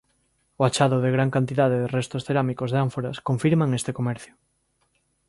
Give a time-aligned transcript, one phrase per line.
[0.59, 4.33] O achado de gran cantidade de restos cerámicos de ánforas confirman este comercio.